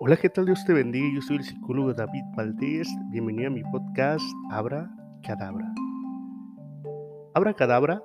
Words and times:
Hola, 0.00 0.16
¿qué 0.16 0.28
tal? 0.28 0.46
Dios 0.46 0.64
te 0.64 0.72
bendiga. 0.72 1.08
Yo 1.12 1.20
soy 1.20 1.38
el 1.38 1.44
psicólogo 1.44 1.92
David 1.92 2.22
Valdés. 2.36 2.86
Bienvenido 3.10 3.48
a 3.48 3.50
mi 3.50 3.64
podcast 3.64 4.22
Abra 4.48 4.88
Cadabra. 5.24 5.74
Abra 7.34 7.52
Cadabra 7.52 8.00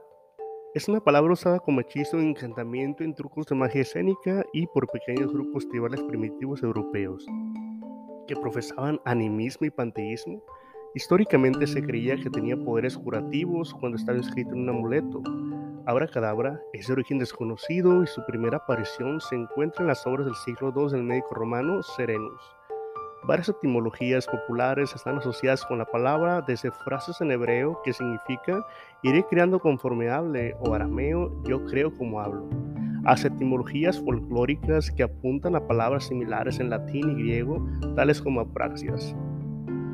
es 0.74 0.88
una 0.88 1.02
palabra 1.02 1.34
usada 1.34 1.60
como 1.60 1.82
hechizo, 1.82 2.20
encantamiento 2.20 3.04
en 3.04 3.14
trucos 3.14 3.46
de 3.46 3.54
magia 3.54 3.82
escénica 3.82 4.44
y 4.54 4.66
por 4.66 4.88
pequeños 4.88 5.32
grupos 5.32 5.70
tribales 5.70 6.02
primitivos 6.02 6.64
europeos 6.64 7.28
que 8.28 8.36
profesaban 8.38 9.00
animismo 9.06 9.68
y 9.68 9.70
panteísmo. 9.70 10.42
Históricamente 10.96 11.68
se 11.68 11.84
creía 11.84 12.16
que 12.18 12.32
tenía 12.32 12.58
poderes 12.58 12.98
curativos 12.98 13.72
cuando 13.76 14.00
estaba 14.00 14.18
escrito 14.18 14.56
en 14.56 14.62
un 14.62 14.70
amuleto 14.70 15.22
Cadabra 15.86 16.62
es 16.72 16.88
de 16.88 16.94
origen 16.94 17.20
desconocido 17.20 18.04
y 18.04 18.08
su 18.08 18.26
primera 18.26 18.58
aparición 18.58 19.20
se 19.20 19.36
encuentra 19.36 19.82
en 19.82 19.88
las 19.88 20.08
obras 20.08 20.26
del 20.26 20.36
siglo 20.36 20.74
II 20.74 20.94
del 20.94 21.04
médico 21.04 21.36
romano 21.36 21.84
Serenus. 21.84 22.42
Varias 23.26 23.50
etimologías 23.50 24.26
populares 24.26 24.94
están 24.96 25.18
asociadas 25.18 25.66
con 25.66 25.78
la 25.78 25.86
palabra, 25.86 26.42
desde 26.42 26.72
frases 26.72 27.20
en 27.20 27.32
hebreo 27.32 27.82
que 27.84 27.92
significa 27.92 28.66
iré 29.02 29.26
creando 29.30 29.60
conforme 29.60 30.10
o 30.12 30.74
arameo 30.74 31.44
yo 31.44 31.66
creo 31.66 31.92
como 31.98 32.22
hablo, 32.22 32.48
hasta 33.06 33.28
etimologías 33.28 34.00
folclóricas 34.00 34.90
que 34.90 35.04
apuntan 35.04 35.56
a 35.56 35.68
palabras 35.68 36.06
similares 36.06 36.60
en 36.60 36.70
latín 36.70 37.12
y 37.12 37.24
griego, 37.24 37.66
tales 37.96 38.22
como 38.22 38.40
apraxias. 38.40 39.16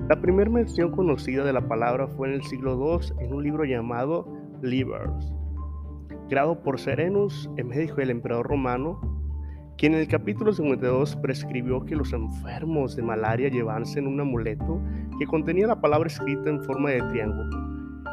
La 0.07 0.21
primera 0.21 0.49
mención 0.49 0.91
conocida 0.91 1.43
de 1.43 1.53
la 1.53 1.67
palabra 1.67 2.07
fue 2.07 2.27
en 2.29 2.35
el 2.35 2.43
siglo 2.43 2.75
II 2.75 3.23
en 3.23 3.33
un 3.33 3.43
libro 3.43 3.63
llamado 3.63 4.27
Libers, 4.61 5.38
creado 6.29 6.61
por 6.61 6.79
Serenus, 6.79 7.49
el 7.57 7.65
médico 7.65 7.95
del 7.95 8.11
emperador 8.11 8.47
romano, 8.47 9.01
quien 9.77 9.93
en 9.93 10.01
el 10.01 10.07
capítulo 10.07 10.53
52 10.53 11.15
prescribió 11.17 11.83
que 11.85 11.95
los 11.95 12.13
enfermos 12.13 12.95
de 12.95 13.01
malaria 13.01 13.49
llevasen 13.49 14.07
un 14.07 14.19
amuleto 14.19 14.79
que 15.17 15.25
contenía 15.25 15.67
la 15.67 15.81
palabra 15.81 16.07
escrita 16.07 16.49
en 16.49 16.63
forma 16.63 16.91
de 16.91 17.01
triángulo. 17.01 17.49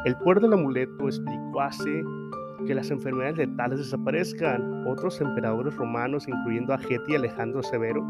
El 0.05 0.15
poder 0.17 0.41
del 0.41 0.53
amuleto 0.53 1.07
explicó 1.07 1.59
que 2.65 2.75
las 2.75 2.89
enfermedades 2.91 3.37
letales 3.37 3.79
desaparezcan. 3.79 4.87
Otros 4.87 5.19
emperadores 5.21 5.75
romanos, 5.75 6.27
incluyendo 6.27 6.73
a 6.73 6.77
Geti 6.77 7.13
y 7.13 7.15
Alejandro 7.15 7.61
Severo, 7.61 8.03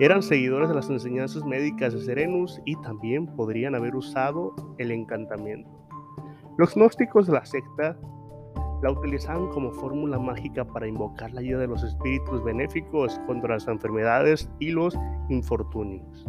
eran 0.00 0.22
seguidores 0.22 0.68
de 0.68 0.74
las 0.74 0.90
enseñanzas 0.90 1.44
médicas 1.44 1.92
de 1.92 2.00
Serenus 2.00 2.60
y 2.64 2.74
también 2.82 3.26
podrían 3.36 3.74
haber 3.74 3.94
usado 3.94 4.54
el 4.78 4.90
encantamiento. 4.90 5.70
Los 6.56 6.74
gnósticos 6.74 7.26
de 7.26 7.34
la 7.34 7.44
secta 7.44 7.96
la 8.82 8.90
utilizaban 8.90 9.48
como 9.48 9.70
fórmula 9.72 10.18
mágica 10.18 10.64
para 10.64 10.86
invocar 10.86 11.32
la 11.32 11.40
ayuda 11.40 11.60
de 11.60 11.68
los 11.68 11.82
espíritus 11.82 12.42
benéficos 12.44 13.20
contra 13.26 13.54
las 13.54 13.66
enfermedades 13.68 14.50
y 14.58 14.70
los 14.70 14.96
infortunios. 15.28 16.26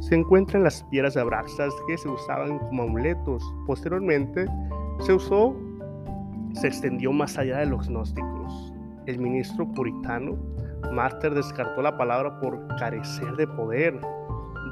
Se 0.00 0.14
encuentran 0.14 0.64
las 0.64 0.82
piedras 0.84 1.16
abraxas 1.16 1.74
que 1.86 1.98
se 1.98 2.08
usaban 2.08 2.58
como 2.58 2.84
amuletos. 2.84 3.42
Posteriormente, 3.66 4.46
se 5.00 5.12
usó, 5.12 5.54
se 6.54 6.68
extendió 6.68 7.12
más 7.12 7.36
allá 7.36 7.58
de 7.58 7.66
los 7.66 7.88
gnósticos. 7.88 8.72
El 9.06 9.18
ministro 9.18 9.70
puritano, 9.72 10.36
Master, 10.92 11.34
descartó 11.34 11.82
la 11.82 11.96
palabra 11.96 12.40
por 12.40 12.66
carecer 12.76 13.36
de 13.36 13.46
poder. 13.46 14.00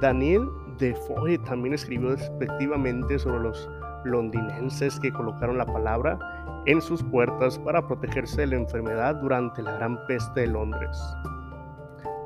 Daniel 0.00 0.48
Defoe 0.78 1.38
también 1.44 1.74
escribió 1.74 2.10
despectivamente 2.10 3.18
sobre 3.18 3.40
los 3.40 3.68
londinenses 4.04 4.98
que 5.00 5.12
colocaron 5.12 5.58
la 5.58 5.66
palabra 5.66 6.18
en 6.66 6.80
sus 6.80 7.02
puertas 7.02 7.58
para 7.58 7.86
protegerse 7.86 8.42
de 8.42 8.48
la 8.48 8.56
enfermedad 8.56 9.16
durante 9.16 9.62
la 9.62 9.72
Gran 9.76 9.98
Peste 10.06 10.40
de 10.40 10.46
Londres. 10.48 10.98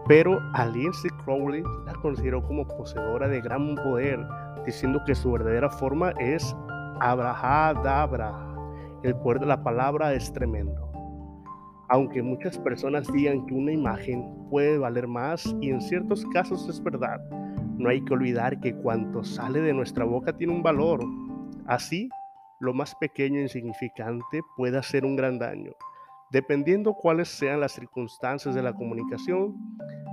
Pero 0.08 0.41
Alice 0.55 1.08
Crowley 1.24 1.62
la 1.86 1.94
consideró 1.94 2.42
como 2.42 2.66
poseedora 2.66 3.28
de 3.28 3.41
gran 3.41 3.77
poder, 3.77 4.27
diciendo 4.67 5.01
que 5.07 5.14
su 5.14 5.33
verdadera 5.33 5.70
forma 5.70 6.11
es 6.18 6.57
Abrahadabra. 7.01 8.34
El 9.02 9.14
poder 9.17 9.40
de 9.40 9.46
la 9.46 9.62
palabra 9.62 10.12
es 10.12 10.33
tremendo. 10.33 10.90
Aunque 11.89 12.23
muchas 12.23 12.58
personas 12.58 13.12
digan 13.12 13.46
que 13.46 13.55
una 13.55 13.73
imagen 13.73 14.24
puede 14.51 14.78
valer 14.78 15.07
más, 15.07 15.55
y 15.61 15.70
en 15.70 15.80
ciertos 15.80 16.24
casos 16.33 16.68
es 16.68 16.83
verdad, 16.83 17.20
no 17.78 17.89
hay 17.89 18.02
que 18.05 18.14
olvidar 18.14 18.61
que 18.61 18.74
cuanto 18.74 19.23
sale 19.24 19.61
de 19.61 19.73
nuestra 19.73 20.05
boca 20.05 20.36
tiene 20.36 20.52
un 20.52 20.62
valor. 20.62 21.01
Así, 21.67 22.08
lo 22.62 22.73
más 22.73 22.95
pequeño 22.95 23.40
e 23.40 23.42
insignificante 23.42 24.40
puede 24.56 24.78
hacer 24.78 25.05
un 25.05 25.17
gran 25.17 25.36
daño. 25.36 25.73
Dependiendo 26.30 26.95
cuáles 26.95 27.28
sean 27.28 27.58
las 27.58 27.73
circunstancias 27.73 28.55
de 28.55 28.62
la 28.62 28.73
comunicación, 28.73 29.56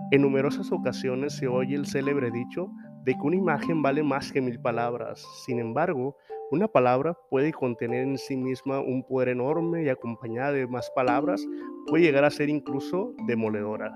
en 0.09 0.23
numerosas 0.23 0.71
ocasiones 0.71 1.33
se 1.33 1.47
oye 1.47 1.75
el 1.75 1.85
célebre 1.85 2.31
dicho 2.31 2.71
de 3.03 3.13
que 3.13 3.21
una 3.21 3.35
imagen 3.35 3.83
vale 3.83 4.01
más 4.01 4.31
que 4.31 4.41
mil 4.41 4.59
palabras. 4.59 5.23
Sin 5.45 5.59
embargo, 5.59 6.17
una 6.49 6.67
palabra 6.67 7.15
puede 7.29 7.53
contener 7.53 8.01
en 8.01 8.17
sí 8.17 8.35
misma 8.35 8.79
un 8.79 9.03
poder 9.03 9.29
enorme 9.29 9.83
y 9.83 9.89
acompañada 9.89 10.51
de 10.51 10.65
más 10.65 10.89
palabras 10.95 11.45
puede 11.85 12.05
llegar 12.05 12.23
a 12.23 12.31
ser 12.31 12.49
incluso 12.49 13.13
demoledora. 13.27 13.95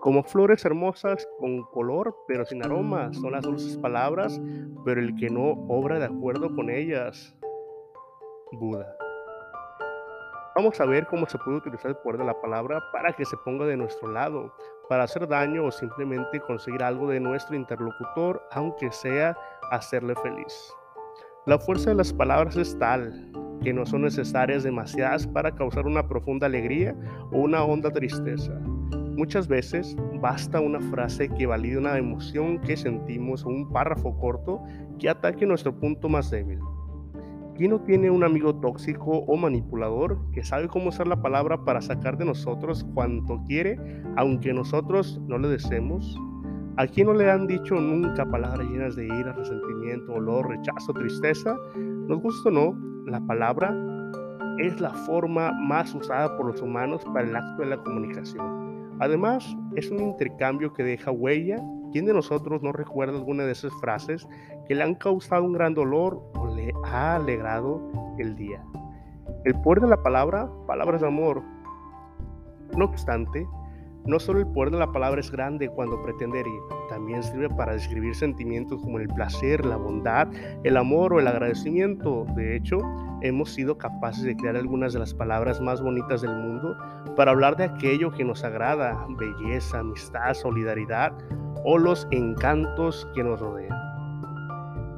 Como 0.00 0.22
flores 0.22 0.64
hermosas 0.64 1.28
con 1.38 1.64
color 1.64 2.16
pero 2.26 2.46
sin 2.46 2.64
aroma 2.64 3.12
son 3.12 3.32
las 3.32 3.42
dulces 3.42 3.76
palabras, 3.76 4.40
pero 4.86 5.02
el 5.02 5.14
que 5.16 5.28
no 5.28 5.50
obra 5.68 5.98
de 5.98 6.06
acuerdo 6.06 6.54
con 6.54 6.70
ellas 6.70 7.37
Buda. 8.52 8.96
Vamos 10.56 10.80
a 10.80 10.86
ver 10.86 11.06
cómo 11.06 11.28
se 11.28 11.38
puede 11.38 11.58
utilizar 11.58 11.90
el 11.90 11.96
poder 11.98 12.18
de 12.18 12.24
la 12.24 12.40
palabra 12.40 12.82
para 12.92 13.12
que 13.12 13.24
se 13.24 13.36
ponga 13.44 13.64
de 13.66 13.76
nuestro 13.76 14.10
lado, 14.10 14.52
para 14.88 15.04
hacer 15.04 15.28
daño 15.28 15.64
o 15.64 15.70
simplemente 15.70 16.40
conseguir 16.40 16.82
algo 16.82 17.08
de 17.08 17.20
nuestro 17.20 17.54
interlocutor, 17.54 18.42
aunque 18.50 18.90
sea 18.90 19.36
hacerle 19.70 20.14
feliz. 20.16 20.74
La 21.46 21.58
fuerza 21.58 21.90
de 21.90 21.96
las 21.96 22.12
palabras 22.12 22.56
es 22.56 22.76
tal 22.78 23.30
que 23.62 23.72
no 23.72 23.86
son 23.86 24.02
necesarias 24.02 24.62
demasiadas 24.62 25.26
para 25.26 25.54
causar 25.54 25.86
una 25.86 26.08
profunda 26.08 26.46
alegría 26.46 26.94
o 27.30 27.38
una 27.38 27.62
honda 27.62 27.90
tristeza. 27.90 28.52
Muchas 29.16 29.48
veces 29.48 29.96
basta 30.20 30.60
una 30.60 30.80
frase 30.90 31.28
que 31.28 31.46
valide 31.46 31.78
una 31.78 31.98
emoción 31.98 32.60
que 32.60 32.76
sentimos 32.76 33.44
o 33.44 33.48
un 33.48 33.70
párrafo 33.72 34.16
corto 34.18 34.62
que 34.98 35.08
ataque 35.08 35.46
nuestro 35.46 35.74
punto 35.78 36.08
más 36.08 36.30
débil. 36.30 36.60
¿Quién 37.58 37.72
no 37.72 37.80
tiene 37.80 38.08
un 38.08 38.22
amigo 38.22 38.54
tóxico 38.54 39.24
o 39.26 39.36
manipulador 39.36 40.30
que 40.30 40.44
sabe 40.44 40.68
cómo 40.68 40.90
usar 40.90 41.08
la 41.08 41.20
palabra 41.20 41.64
para 41.64 41.80
sacar 41.80 42.16
de 42.16 42.24
nosotros 42.24 42.86
cuanto 42.94 43.42
quiere, 43.48 43.76
aunque 44.16 44.52
nosotros 44.52 45.20
no 45.26 45.38
le 45.38 45.48
deseemos? 45.48 46.16
¿A 46.76 46.86
quién 46.86 47.08
no 47.08 47.14
le 47.14 47.28
han 47.28 47.48
dicho 47.48 47.74
nunca 47.74 48.24
palabras 48.30 48.64
llenas 48.68 48.94
de 48.94 49.06
ira, 49.06 49.32
resentimiento, 49.32 50.12
olor, 50.12 50.50
rechazo, 50.50 50.92
tristeza? 50.92 51.56
Nos 51.74 52.22
gusta 52.22 52.48
o 52.48 52.52
no, 52.52 52.78
la 53.10 53.20
palabra 53.26 53.74
es 54.58 54.80
la 54.80 54.90
forma 54.90 55.50
más 55.50 55.92
usada 55.92 56.36
por 56.36 56.46
los 56.46 56.62
humanos 56.62 57.04
para 57.06 57.28
el 57.28 57.34
acto 57.34 57.62
de 57.62 57.70
la 57.70 57.82
comunicación. 57.82 58.94
Además, 59.00 59.56
es 59.74 59.90
un 59.90 59.98
intercambio 59.98 60.72
que 60.72 60.84
deja 60.84 61.10
huella. 61.10 61.56
¿Quién 61.90 62.06
de 62.06 62.14
nosotros 62.14 62.62
no 62.62 62.70
recuerda 62.70 63.16
alguna 63.16 63.44
de 63.44 63.52
esas 63.52 63.72
frases 63.80 64.28
que 64.68 64.74
le 64.74 64.82
han 64.82 64.94
causado 64.94 65.42
un 65.42 65.54
gran 65.54 65.74
dolor 65.74 66.22
o 66.34 66.54
le 66.54 66.72
ha 66.84 67.16
alegrado 67.16 67.80
el 68.18 68.36
día? 68.36 68.62
El 69.44 69.54
poder 69.62 69.80
de 69.80 69.88
la 69.88 70.02
palabra, 70.02 70.50
palabras 70.66 71.00
de 71.00 71.06
amor. 71.06 71.42
No 72.76 72.84
obstante, 72.84 73.46
no 74.04 74.18
solo 74.18 74.40
el 74.40 74.46
poder 74.46 74.70
de 74.70 74.78
la 74.78 74.90
palabra 74.90 75.20
es 75.20 75.30
grande 75.30 75.68
cuando 75.68 76.02
pretende 76.02 76.40
herir, 76.40 76.60
también 76.88 77.22
sirve 77.22 77.48
para 77.50 77.72
describir 77.72 78.14
sentimientos 78.14 78.80
como 78.80 78.98
el 78.98 79.08
placer, 79.08 79.64
la 79.66 79.76
bondad, 79.76 80.28
el 80.64 80.76
amor 80.76 81.12
o 81.12 81.20
el 81.20 81.28
agradecimiento. 81.28 82.24
De 82.34 82.56
hecho, 82.56 82.78
hemos 83.20 83.50
sido 83.50 83.76
capaces 83.76 84.24
de 84.24 84.36
crear 84.36 84.56
algunas 84.56 84.92
de 84.92 85.00
las 85.00 85.12
palabras 85.12 85.60
más 85.60 85.82
bonitas 85.82 86.22
del 86.22 86.34
mundo 86.34 86.76
para 87.16 87.32
hablar 87.32 87.56
de 87.56 87.64
aquello 87.64 88.10
que 88.10 88.24
nos 88.24 88.44
agrada, 88.44 89.06
belleza, 89.10 89.80
amistad, 89.80 90.32
solidaridad 90.34 91.12
o 91.64 91.76
los 91.76 92.08
encantos 92.10 93.06
que 93.14 93.22
nos 93.22 93.40
rodean. 93.40 93.87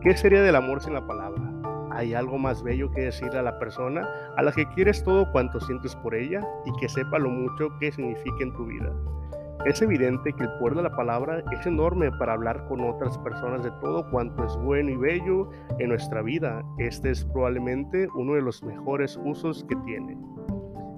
¿Qué 0.02 0.17
sería 0.17 0.41
del 0.41 0.56
amor 0.56 0.81
sin 0.81 0.94
la 0.94 1.06
palabra? 1.06 1.43
¿Hay 1.91 2.14
algo 2.14 2.38
más 2.38 2.62
bello 2.62 2.91
que 2.91 3.02
decirle 3.02 3.38
a 3.38 3.43
la 3.43 3.58
persona 3.58 4.08
a 4.35 4.43
la 4.43 4.50
que 4.50 4.64
quieres 4.69 5.05
todo 5.05 5.31
cuanto 5.31 5.61
sientes 5.61 5.94
por 5.97 6.14
ella 6.14 6.41
y 6.64 6.73
que 6.81 6.88
sepa 6.88 7.19
lo 7.19 7.29
mucho 7.29 7.69
que 7.79 7.93
significa 7.93 8.37
en 8.41 8.55
tu 8.55 8.64
vida? 8.64 8.91
Es 9.67 9.82
evidente 9.82 10.32
que 10.32 10.44
el 10.44 10.52
poder 10.58 10.76
de 10.76 10.85
la 10.85 10.97
palabra 10.97 11.44
es 11.52 11.67
enorme 11.67 12.11
para 12.12 12.32
hablar 12.32 12.67
con 12.67 12.81
otras 12.81 13.19
personas 13.19 13.62
de 13.62 13.70
todo 13.82 14.11
cuanto 14.11 14.43
es 14.43 14.56
bueno 14.56 14.88
y 14.88 14.97
bello 14.97 15.50
en 15.79 15.91
nuestra 15.91 16.23
vida. 16.23 16.64
Este 16.79 17.11
es 17.11 17.26
probablemente 17.26 18.08
uno 18.14 18.32
de 18.32 18.41
los 18.41 18.62
mejores 18.62 19.20
usos 19.23 19.64
que 19.69 19.76
tiene. 19.85 20.17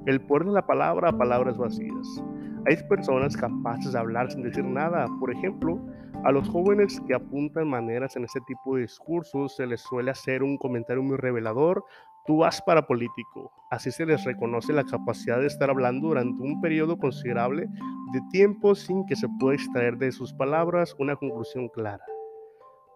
El 0.06 0.20
poder 0.20 0.44
de 0.44 0.52
la 0.52 0.64
palabra 0.64 1.08
a 1.08 1.18
palabras 1.18 1.58
vacías. 1.58 2.22
Hay 2.68 2.76
personas 2.88 3.36
capaces 3.36 3.94
de 3.94 3.98
hablar 3.98 4.30
sin 4.30 4.44
decir 4.44 4.64
nada. 4.64 5.06
Por 5.18 5.32
ejemplo, 5.32 5.80
a 6.24 6.32
los 6.32 6.48
jóvenes 6.48 7.00
que 7.06 7.14
apuntan 7.14 7.68
maneras 7.68 8.16
en 8.16 8.24
este 8.24 8.40
tipo 8.46 8.76
de 8.76 8.82
discursos 8.82 9.56
se 9.56 9.66
les 9.66 9.80
suele 9.80 10.10
hacer 10.10 10.42
un 10.42 10.56
comentario 10.56 11.02
muy 11.02 11.16
revelador 11.16 11.84
Tú 12.24 12.38
vas 12.38 12.62
para 12.62 12.86
político. 12.86 13.50
Así 13.72 13.90
se 13.90 14.06
les 14.06 14.22
reconoce 14.22 14.72
la 14.72 14.84
capacidad 14.84 15.40
de 15.40 15.48
estar 15.48 15.68
hablando 15.70 16.08
durante 16.08 16.40
un 16.40 16.60
periodo 16.60 16.96
considerable 16.96 17.66
de 18.12 18.20
tiempo 18.30 18.76
sin 18.76 19.04
que 19.06 19.16
se 19.16 19.26
pueda 19.40 19.56
extraer 19.56 19.96
de 19.96 20.12
sus 20.12 20.32
palabras 20.34 20.94
una 21.00 21.16
conclusión 21.16 21.68
clara. 21.68 22.04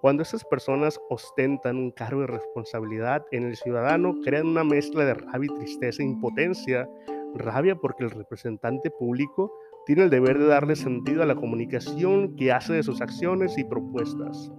Cuando 0.00 0.22
estas 0.22 0.44
personas 0.44 1.00
ostentan 1.10 1.76
un 1.76 1.90
cargo 1.90 2.20
de 2.20 2.28
responsabilidad 2.28 3.24
en 3.32 3.44
el 3.44 3.56
ciudadano, 3.56 4.14
crean 4.22 4.46
una 4.46 4.62
mezcla 4.62 5.04
de 5.04 5.14
rabia, 5.14 5.50
tristeza 5.56 6.02
e 6.02 6.06
impotencia. 6.06 6.88
Rabia 7.34 7.74
porque 7.74 8.04
el 8.04 8.10
representante 8.10 8.92
público 8.92 9.52
tiene 9.86 10.02
el 10.02 10.10
deber 10.10 10.36
de 10.36 10.46
darle 10.46 10.74
sentido 10.74 11.22
a 11.22 11.26
la 11.26 11.36
comunicación 11.36 12.34
que 12.34 12.52
hace 12.52 12.74
de 12.74 12.82
sus 12.82 13.00
acciones 13.00 13.56
y 13.56 13.62
propuestas. 13.62 14.52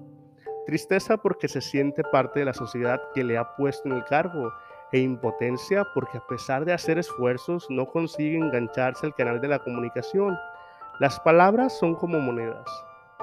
Tristeza 0.66 1.18
porque 1.18 1.50
se 1.50 1.60
siente 1.60 2.02
parte 2.14 2.40
de 2.40 2.46
la 2.46 2.54
sociedad 2.54 3.02
que 3.14 3.26
le 3.26 3.38
ha 3.38 3.56
puesto 3.58 3.90
en 3.90 3.96
el 3.96 4.06
cargo 4.06 4.54
e 4.94 5.00
impotencia 5.00 5.86
porque 5.94 6.18
a 6.18 6.26
pesar 6.28 6.64
de 6.64 6.72
hacer 6.72 6.98
esfuerzos 6.98 7.68
no 7.70 7.88
consigue 7.88 8.38
engancharse 8.38 9.06
al 9.06 9.16
canal 9.16 9.42
de 9.42 9.50
la 9.50 9.60
comunicación. 9.60 10.38
Las 11.02 11.20
palabras 11.20 11.78
son 11.78 11.96
como 11.96 12.20
monedas, 12.20 12.66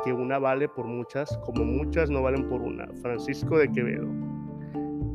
que 0.05 0.13
una 0.13 0.39
vale 0.39 0.69
por 0.69 0.85
muchas 0.85 1.39
como 1.39 1.65
muchas 1.65 2.11
no 2.11 2.23
valen 2.23 2.47
por 2.51 2.61
una. 2.61 2.87
Francisco 3.01 3.57
de 3.57 3.73
Quevedo. 3.73 4.09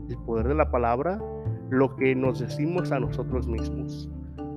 El 0.10 0.18
poder 0.26 0.48
de 0.48 0.56
la 0.56 0.72
palabra, 0.72 1.22
lo 1.70 1.96
que 1.96 2.16
nos 2.16 2.40
decimos 2.40 2.92
a 2.92 3.00
nosotros 3.00 3.48
mismos. 3.48 4.10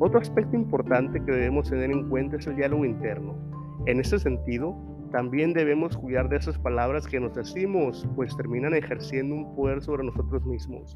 Otro 0.05 0.19
aspecto 0.19 0.57
importante 0.57 1.25
que 1.25 1.31
debemos 1.31 1.71
tener 1.71 1.93
en 1.93 2.09
cuenta 2.09 2.37
es 2.37 2.49
el 2.49 2.57
diálogo 2.57 2.85
interno. 2.85 3.37
En 3.87 4.01
ese 4.01 4.19
sentido, 4.19 4.77
también 5.13 5.53
debemos 5.53 5.97
cuidar 5.97 6.29
de 6.29 6.39
esas 6.39 6.59
palabras 6.59 7.07
que 7.07 7.21
nos 7.21 7.35
decimos, 7.35 8.05
pues 8.17 8.37
terminan 8.37 8.75
ejerciendo 8.75 9.37
un 9.37 9.55
poder 9.55 9.81
sobre 9.81 10.03
nosotros 10.03 10.45
mismos. 10.45 10.93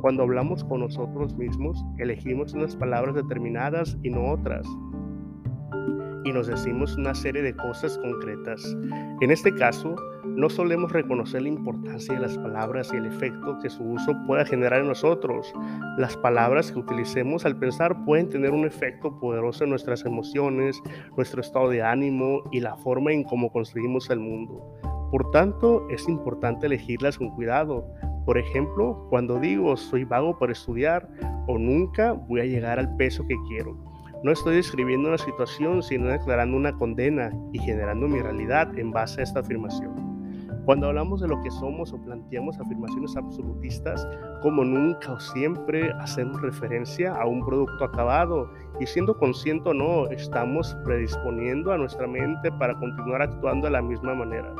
Cuando 0.00 0.24
hablamos 0.24 0.64
con 0.64 0.80
nosotros 0.80 1.36
mismos, 1.36 1.84
elegimos 1.98 2.52
unas 2.52 2.74
palabras 2.74 3.14
determinadas 3.14 3.96
y 4.02 4.10
no 4.10 4.32
otras. 4.32 4.66
Y 6.24 6.32
nos 6.32 6.48
decimos 6.48 6.96
una 6.96 7.14
serie 7.14 7.42
de 7.42 7.54
cosas 7.54 7.96
concretas. 7.98 8.76
En 9.20 9.30
este 9.30 9.54
caso, 9.54 9.94
no 10.36 10.48
solemos 10.48 10.92
reconocer 10.92 11.42
la 11.42 11.48
importancia 11.48 12.14
de 12.14 12.20
las 12.20 12.38
palabras 12.38 12.90
y 12.92 12.96
el 12.96 13.06
efecto 13.06 13.58
que 13.60 13.68
su 13.68 13.82
uso 13.84 14.12
pueda 14.26 14.44
generar 14.44 14.80
en 14.80 14.88
nosotros. 14.88 15.52
Las 15.98 16.16
palabras 16.16 16.72
que 16.72 16.78
utilicemos 16.78 17.44
al 17.44 17.58
pensar 17.58 18.04
pueden 18.04 18.28
tener 18.28 18.50
un 18.50 18.64
efecto 18.64 19.18
poderoso 19.18 19.64
en 19.64 19.70
nuestras 19.70 20.04
emociones, 20.04 20.80
nuestro 21.16 21.40
estado 21.40 21.68
de 21.68 21.82
ánimo 21.82 22.42
y 22.50 22.60
la 22.60 22.76
forma 22.76 23.12
en 23.12 23.24
cómo 23.24 23.52
construimos 23.52 24.08
el 24.10 24.20
mundo. 24.20 24.78
Por 25.10 25.30
tanto, 25.30 25.86
es 25.90 26.08
importante 26.08 26.66
elegirlas 26.66 27.18
con 27.18 27.30
cuidado. 27.30 27.86
Por 28.24 28.38
ejemplo, 28.38 29.06
cuando 29.10 29.38
digo 29.38 29.76
soy 29.76 30.04
vago 30.04 30.38
para 30.38 30.52
estudiar 30.52 31.08
o 31.46 31.58
nunca 31.58 32.12
voy 32.12 32.40
a 32.40 32.46
llegar 32.46 32.78
al 32.78 32.96
peso 32.96 33.26
que 33.26 33.36
quiero. 33.48 33.76
No 34.22 34.30
estoy 34.30 34.54
describiendo 34.54 35.08
una 35.08 35.18
situación, 35.18 35.82
sino 35.82 36.06
declarando 36.06 36.56
una 36.56 36.72
condena 36.72 37.32
y 37.52 37.58
generando 37.58 38.06
mi 38.06 38.20
realidad 38.20 38.78
en 38.78 38.92
base 38.92 39.20
a 39.20 39.24
esta 39.24 39.40
afirmación. 39.40 40.11
Cuando 40.64 40.86
hablamos 40.86 41.20
de 41.20 41.26
lo 41.26 41.40
que 41.42 41.50
somos 41.50 41.92
o 41.92 42.00
planteamos 42.00 42.58
afirmaciones 42.60 43.16
absolutistas, 43.16 44.06
como 44.42 44.64
nunca 44.64 45.12
o 45.12 45.18
siempre 45.18 45.90
hacemos 45.98 46.40
referencia 46.40 47.14
a 47.14 47.26
un 47.26 47.44
producto 47.44 47.84
acabado 47.84 48.48
y 48.78 48.86
siendo 48.86 49.18
consciente 49.18 49.70
o 49.70 49.74
no, 49.74 50.06
estamos 50.06 50.76
predisponiendo 50.84 51.72
a 51.72 51.78
nuestra 51.78 52.06
mente 52.06 52.52
para 52.52 52.78
continuar 52.78 53.22
actuando 53.22 53.66
de 53.66 53.72
la 53.72 53.82
misma 53.82 54.14
manera. 54.14 54.54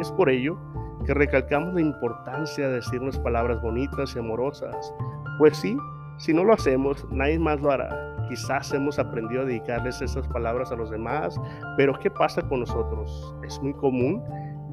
Es 0.00 0.10
por 0.10 0.30
ello 0.30 0.58
que 1.04 1.14
recalcamos 1.14 1.74
la 1.74 1.80
importancia 1.80 2.66
de 2.66 2.74
decirnos 2.74 3.16
palabras 3.20 3.62
bonitas 3.62 4.16
y 4.16 4.18
amorosas, 4.18 4.92
pues 5.38 5.56
sí, 5.58 5.76
si 6.16 6.34
no 6.34 6.42
lo 6.42 6.54
hacemos, 6.54 7.06
nadie 7.12 7.38
más 7.38 7.60
lo 7.60 7.70
hará. 7.70 8.16
Quizás 8.28 8.72
hemos 8.72 8.98
aprendido 8.98 9.42
a 9.42 9.44
dedicarles 9.44 10.02
esas 10.02 10.26
palabras 10.26 10.72
a 10.72 10.76
los 10.76 10.90
demás, 10.90 11.40
pero 11.76 11.96
¿qué 12.00 12.10
pasa 12.10 12.42
con 12.42 12.60
nosotros? 12.60 13.36
Es 13.44 13.62
muy 13.62 13.74
común 13.74 14.20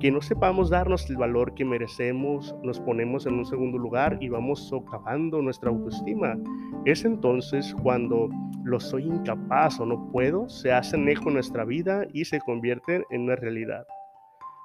que 0.03 0.11
no 0.11 0.21
sepamos 0.21 0.69
darnos 0.69 1.09
el 1.09 1.15
valor 1.15 1.53
que 1.53 1.63
merecemos, 1.63 2.53
nos 2.61 2.77
ponemos 2.81 3.25
en 3.25 3.35
un 3.35 3.45
segundo 3.45 3.77
lugar 3.77 4.17
y 4.19 4.27
vamos 4.27 4.67
socavando 4.67 5.41
nuestra 5.41 5.69
autoestima. 5.69 6.35
Es 6.83 7.05
entonces 7.05 7.73
cuando 7.81 8.27
lo 8.65 8.81
soy 8.81 9.03
incapaz 9.03 9.79
o 9.79 9.85
no 9.85 10.11
puedo 10.11 10.49
se 10.49 10.73
hacen 10.73 11.07
eco 11.07 11.29
en 11.29 11.35
nuestra 11.35 11.63
vida 11.63 12.05
y 12.11 12.25
se 12.25 12.41
convierten 12.41 13.05
en 13.11 13.21
una 13.21 13.37
realidad. 13.37 13.85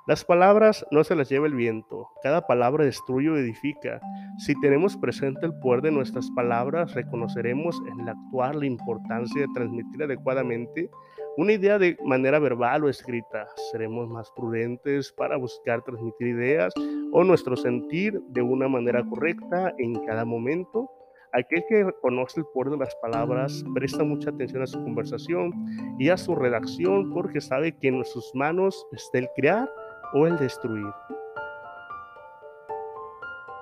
Las 0.08 0.24
palabras 0.24 0.84
no 0.90 1.04
se 1.04 1.14
las 1.14 1.28
lleva 1.28 1.46
el 1.46 1.54
viento, 1.54 2.08
cada 2.20 2.44
palabra 2.44 2.84
destruye 2.84 3.28
o 3.28 3.36
edifica. 3.36 4.00
Si 4.38 4.58
tenemos 4.60 4.96
presente 4.96 5.46
el 5.46 5.56
poder 5.60 5.82
de 5.82 5.92
nuestras 5.92 6.28
palabras, 6.30 6.94
reconoceremos 6.94 7.80
en 7.92 8.00
el 8.00 8.08
actuar 8.08 8.56
la 8.56 8.66
importancia 8.66 9.42
de 9.42 9.52
transmitir 9.54 10.02
adecuadamente 10.02 10.90
una 11.38 11.52
idea 11.52 11.78
de 11.78 11.96
manera 12.02 12.40
verbal 12.40 12.82
o 12.82 12.88
escrita. 12.88 13.46
Seremos 13.70 14.08
más 14.08 14.28
prudentes 14.32 15.12
para 15.12 15.36
buscar 15.36 15.84
transmitir 15.84 16.26
ideas 16.26 16.74
o 17.12 17.22
nuestro 17.22 17.56
sentir 17.56 18.20
de 18.30 18.42
una 18.42 18.66
manera 18.66 19.04
correcta 19.08 19.72
en 19.78 19.94
cada 20.04 20.24
momento. 20.24 20.90
Aquel 21.32 21.62
que 21.68 21.92
conoce 22.02 22.40
el 22.40 22.46
poder 22.52 22.72
de 22.72 22.78
las 22.78 22.92
palabras 22.96 23.64
presta 23.72 24.02
mucha 24.02 24.30
atención 24.30 24.64
a 24.64 24.66
su 24.66 24.82
conversación 24.82 25.52
y 25.96 26.08
a 26.08 26.16
su 26.16 26.34
redacción 26.34 27.14
porque 27.14 27.40
sabe 27.40 27.70
que 27.78 27.86
en 27.86 28.04
sus 28.04 28.34
manos 28.34 28.84
está 28.90 29.18
el 29.18 29.28
crear 29.36 29.70
o 30.14 30.26
el 30.26 30.36
destruir. 30.38 30.92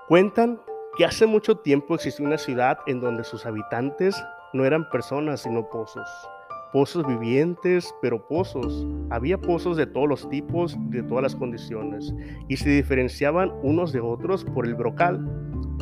Cuentan 0.08 0.62
que 0.96 1.05
hace 1.05 1.26
mucho 1.26 1.58
tiempo 1.58 1.96
existió 1.96 2.25
una 2.25 2.38
ciudad 2.38 2.78
en 2.87 3.02
donde 3.02 3.23
sus 3.23 3.44
habitantes 3.44 4.17
no 4.55 4.64
eran 4.64 4.88
personas 4.88 5.43
sino 5.43 5.69
pozos 5.69 6.08
pozos 6.73 7.07
vivientes, 7.07 7.95
pero 8.03 8.27
pozos. 8.27 8.87
Había 9.11 9.39
pozos 9.39 9.77
de 9.77 9.87
todos 9.87 10.09
los 10.09 10.29
tipos, 10.29 10.77
de 10.91 11.03
todas 11.03 11.23
las 11.23 11.37
condiciones, 11.37 12.15
y 12.49 12.57
se 12.57 12.71
diferenciaban 12.71 13.53
unos 13.63 13.93
de 13.93 14.01
otros 14.01 14.45
por 14.45 14.67
el 14.67 14.75
brocal. 14.75 15.25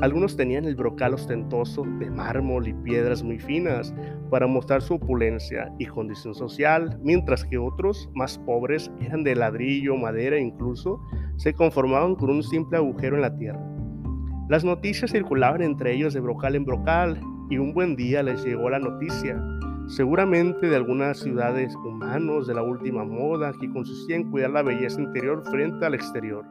Algunos 0.00 0.36
tenían 0.36 0.64
el 0.64 0.74
brocal 0.74 1.14
ostentoso 1.14 1.84
de 1.98 2.10
mármol 2.10 2.66
y 2.66 2.74
piedras 2.74 3.22
muy 3.22 3.38
finas 3.38 3.94
para 4.30 4.46
mostrar 4.46 4.82
su 4.82 4.94
opulencia 4.94 5.72
y 5.78 5.86
condición 5.86 6.34
social, 6.34 6.98
mientras 7.02 7.44
que 7.44 7.58
otros, 7.58 8.10
más 8.14 8.38
pobres, 8.38 8.90
eran 9.00 9.22
de 9.22 9.36
ladrillo, 9.36 9.96
madera 9.96 10.38
incluso 10.38 11.00
se 11.36 11.54
conformaban 11.54 12.16
con 12.16 12.30
un 12.30 12.42
simple 12.42 12.78
agujero 12.78 13.16
en 13.16 13.22
la 13.22 13.36
tierra. 13.36 13.60
Las 14.48 14.64
noticias 14.64 15.12
circulaban 15.12 15.62
entre 15.62 15.94
ellos 15.94 16.12
de 16.12 16.20
brocal 16.20 16.54
en 16.54 16.64
brocal 16.64 17.20
y 17.48 17.58
un 17.58 17.72
buen 17.72 17.96
día 17.96 18.22
les 18.22 18.44
llegó 18.44 18.68
la 18.70 18.78
noticia 18.78 19.40
seguramente 19.86 20.68
de 20.68 20.76
algunas 20.76 21.18
ciudades 21.18 21.74
humanos 21.76 22.46
de 22.46 22.54
la 22.54 22.62
última 22.62 23.04
moda 23.04 23.52
que 23.60 23.70
consistía 23.70 24.16
en 24.16 24.30
cuidar 24.30 24.50
la 24.50 24.62
belleza 24.62 25.00
interior 25.00 25.42
frente 25.50 25.84
al 25.84 25.94
exterior. 25.94 26.44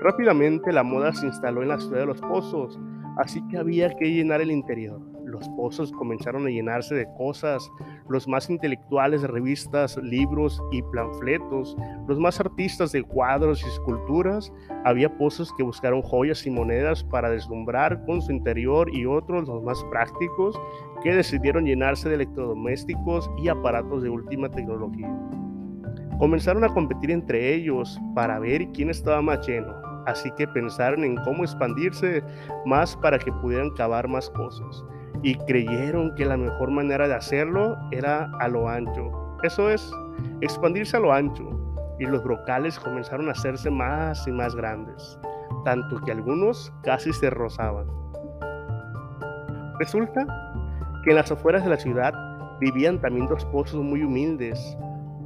Rápidamente 0.00 0.72
la 0.72 0.82
moda 0.82 1.12
se 1.12 1.26
instaló 1.26 1.62
en 1.62 1.68
la 1.68 1.80
ciudad 1.80 2.00
de 2.00 2.06
los 2.06 2.20
pozos, 2.20 2.78
así 3.18 3.46
que 3.48 3.58
había 3.58 3.94
que 3.96 4.12
llenar 4.12 4.40
el 4.40 4.50
interior 4.50 5.11
los 5.42 5.48
pozos 5.56 5.90
comenzaron 5.90 6.46
a 6.46 6.50
llenarse 6.50 6.94
de 6.94 7.08
cosas, 7.16 7.68
los 8.08 8.28
más 8.28 8.48
intelectuales 8.48 9.22
de 9.22 9.28
revistas, 9.28 9.96
libros 9.96 10.62
y 10.70 10.82
panfletos, 10.82 11.76
los 12.06 12.20
más 12.20 12.38
artistas 12.38 12.92
de 12.92 13.02
cuadros 13.02 13.64
y 13.64 13.66
esculturas, 13.66 14.52
había 14.84 15.16
pozos 15.18 15.52
que 15.56 15.64
buscaron 15.64 16.00
joyas 16.02 16.46
y 16.46 16.50
monedas 16.50 17.02
para 17.02 17.28
deslumbrar 17.28 18.04
con 18.06 18.22
su 18.22 18.30
interior 18.30 18.88
y 18.94 19.04
otros, 19.04 19.48
los 19.48 19.64
más 19.64 19.82
prácticos, 19.90 20.60
que 21.02 21.12
decidieron 21.12 21.64
llenarse 21.64 22.08
de 22.08 22.14
electrodomésticos 22.14 23.28
y 23.42 23.48
aparatos 23.48 24.04
de 24.04 24.10
última 24.10 24.48
tecnología. 24.48 25.10
Comenzaron 26.20 26.62
a 26.62 26.72
competir 26.72 27.10
entre 27.10 27.52
ellos 27.52 28.00
para 28.14 28.38
ver 28.38 28.68
quién 28.68 28.90
estaba 28.90 29.20
más 29.20 29.44
lleno, 29.44 29.74
así 30.06 30.30
que 30.36 30.46
pensaron 30.46 31.02
en 31.02 31.16
cómo 31.24 31.42
expandirse 31.42 32.22
más 32.64 32.96
para 32.96 33.18
que 33.18 33.32
pudieran 33.32 33.70
cavar 33.70 34.06
más 34.06 34.30
cosas 34.30 34.84
y 35.22 35.36
creyeron 35.36 36.14
que 36.14 36.24
la 36.24 36.36
mejor 36.36 36.70
manera 36.70 37.06
de 37.06 37.14
hacerlo 37.14 37.76
era 37.90 38.30
a 38.40 38.48
lo 38.48 38.68
ancho. 38.68 39.36
Eso 39.42 39.70
es, 39.70 39.92
expandirse 40.40 40.96
a 40.96 41.00
lo 41.00 41.12
ancho. 41.12 41.48
Y 41.98 42.06
los 42.06 42.22
brocales 42.24 42.78
comenzaron 42.78 43.28
a 43.28 43.32
hacerse 43.32 43.70
más 43.70 44.26
y 44.26 44.32
más 44.32 44.54
grandes, 44.56 45.18
tanto 45.64 46.00
que 46.00 46.10
algunos 46.10 46.72
casi 46.82 47.12
se 47.12 47.30
rozaban. 47.30 47.86
Resulta 49.78 50.26
que 51.04 51.10
en 51.10 51.16
las 51.16 51.30
afueras 51.30 51.62
de 51.64 51.70
la 51.70 51.76
ciudad 51.76 52.12
vivían 52.60 53.00
también 53.00 53.26
dos 53.28 53.44
pozos 53.46 53.82
muy 53.82 54.02
humildes, 54.02 54.76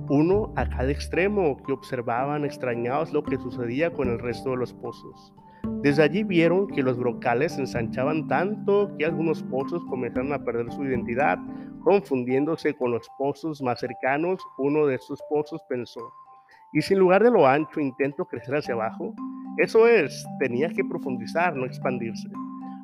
uno 0.08 0.52
a 0.56 0.68
cada 0.68 0.90
extremo 0.90 1.56
que 1.64 1.72
observaban 1.72 2.44
extrañados 2.44 3.12
lo 3.12 3.22
que 3.22 3.36
sucedía 3.36 3.92
con 3.92 4.08
el 4.08 4.18
resto 4.18 4.50
de 4.50 4.56
los 4.56 4.72
pozos. 4.72 5.34
Desde 5.82 6.02
allí 6.02 6.24
vieron 6.24 6.66
que 6.66 6.82
los 6.82 6.98
brocales 6.98 7.52
se 7.52 7.60
ensanchaban 7.60 8.26
tanto 8.26 8.90
que 8.98 9.04
algunos 9.04 9.42
pozos 9.44 9.84
comenzaron 9.84 10.32
a 10.32 10.44
perder 10.44 10.72
su 10.72 10.84
identidad, 10.84 11.38
confundiéndose 11.84 12.74
con 12.74 12.90
los 12.90 13.08
pozos 13.18 13.62
más 13.62 13.78
cercanos. 13.78 14.40
Uno 14.58 14.86
de 14.86 14.96
estos 14.96 15.20
pozos 15.30 15.60
pensó, 15.68 16.00
¿y 16.72 16.82
si 16.82 16.94
en 16.94 17.00
lugar 17.00 17.22
de 17.22 17.30
lo 17.30 17.46
ancho 17.46 17.80
intento 17.80 18.24
crecer 18.24 18.56
hacia 18.56 18.74
abajo? 18.74 19.14
Eso 19.58 19.86
es, 19.86 20.26
tenía 20.38 20.68
que 20.68 20.84
profundizar, 20.84 21.54
no 21.54 21.64
expandirse. 21.64 22.28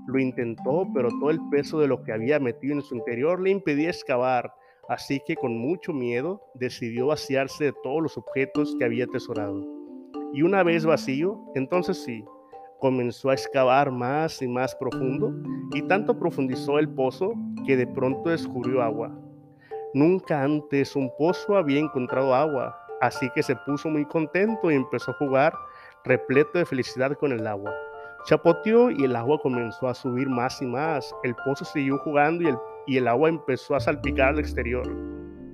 Lo 0.07 0.19
intentó, 0.19 0.87
pero 0.95 1.09
todo 1.21 1.31
el 1.31 1.41
peso 1.51 1.81
de 1.81 1.89
lo 1.89 2.03
que 2.03 2.12
había 2.12 2.39
metido 2.39 2.75
en 2.75 2.83
su 2.83 2.95
interior 2.95 3.41
le 3.41 3.51
impedía 3.51 3.91
excavar, 3.91 4.55
así 4.89 5.21
que 5.27 5.37
con 5.37 5.59
mucho 5.59 5.93
miedo 5.93 6.41
decidió 6.55 7.09
vaciarse 7.09 7.65
de 7.65 7.75
todos 7.83 8.03
los 8.03 8.17
objetos 8.17 8.75
que 8.79 8.85
había 8.85 9.05
atesorado. 9.05 9.67
Y 10.33 10.43
una 10.43 10.62
vez 10.62 10.87
vacío, 10.87 11.45
entonces 11.55 12.03
sí, 12.03 12.25
comenzó 12.83 13.31
a 13.31 13.35
excavar 13.35 13.93
más 13.93 14.43
y 14.43 14.49
más 14.49 14.75
profundo 14.75 15.33
y 15.73 15.83
tanto 15.83 16.19
profundizó 16.19 16.81
el 16.81 16.89
pozo 16.89 17.33
que 17.65 17.77
de 17.77 17.87
pronto 17.87 18.29
descubrió 18.29 18.83
agua. 18.83 19.17
Nunca 19.95 20.43
antes 20.43 20.97
un 20.97 21.09
pozo 21.17 21.57
había 21.57 21.79
encontrado 21.79 22.35
agua, 22.35 22.77
así 23.01 23.31
que 23.37 23.43
se 23.45 23.55
puso 23.55 23.89
muy 23.89 24.05
contento 24.07 24.69
y 24.69 24.75
empezó 24.75 25.12
a 25.12 25.19
jugar 25.19 25.55
repleto 26.05 26.59
de 26.59 26.67
felicidad 26.67 27.17
con 27.17 27.31
el 27.31 27.47
agua. 27.47 27.73
Chapoteó 28.27 28.91
y 28.91 29.05
el 29.05 29.15
agua 29.15 29.39
comenzó 29.41 29.87
a 29.87 29.95
subir 29.95 30.29
más 30.29 30.61
y 30.61 30.67
más. 30.67 31.15
El 31.23 31.37
pozo 31.37 31.65
siguió 31.65 31.99
jugando 31.99 32.43
y 32.43 32.49
el, 32.49 32.59
y 32.89 32.97
el 32.97 33.07
agua 33.07 33.29
empezó 33.29 33.77
a 33.77 33.81
salpicar 33.81 34.31
al 34.31 34.41
exterior. 34.41 34.83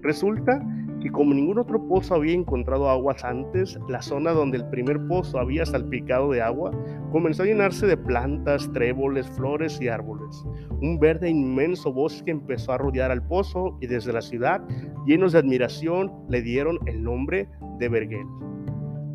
Resulta 0.00 0.62
que 1.00 1.10
como 1.10 1.34
ningún 1.34 1.58
otro 1.58 1.86
pozo 1.86 2.14
había 2.14 2.34
encontrado 2.34 2.88
aguas 2.90 3.24
antes, 3.24 3.78
la 3.88 4.02
zona 4.02 4.32
donde 4.32 4.58
el 4.58 4.68
primer 4.68 5.06
pozo 5.06 5.38
había 5.38 5.64
salpicado 5.64 6.30
de 6.32 6.42
agua 6.42 6.72
comenzó 7.12 7.42
a 7.42 7.46
llenarse 7.46 7.86
de 7.86 7.96
plantas, 7.96 8.70
tréboles, 8.72 9.28
flores 9.30 9.80
y 9.80 9.88
árboles. 9.88 10.44
Un 10.80 10.98
verde 10.98 11.30
inmenso 11.30 11.92
bosque 11.92 12.30
empezó 12.30 12.72
a 12.72 12.78
rodear 12.78 13.10
al 13.10 13.26
pozo 13.26 13.76
y 13.80 13.86
desde 13.86 14.12
la 14.12 14.22
ciudad, 14.22 14.62
llenos 15.06 15.32
de 15.32 15.38
admiración, 15.38 16.12
le 16.28 16.42
dieron 16.42 16.78
el 16.86 17.02
nombre 17.02 17.48
de 17.78 17.88
Vergel. 17.88 18.26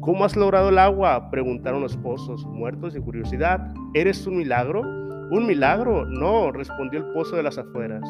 ¿Cómo 0.01 0.25
has 0.25 0.35
logrado 0.35 0.69
el 0.69 0.79
agua? 0.79 1.29
preguntaron 1.31 1.81
los 1.81 1.95
pozos, 1.97 2.45
muertos 2.45 2.93
de 2.93 3.01
curiosidad. 3.01 3.73
¿Eres 3.93 4.27
un 4.27 4.37
milagro? 4.37 4.81
¿Un 4.81 5.47
milagro? 5.47 6.05
No, 6.05 6.51
respondió 6.51 6.99
el 6.99 7.13
pozo 7.13 7.37
de 7.37 7.43
las 7.43 7.57
afueras. 7.57 8.03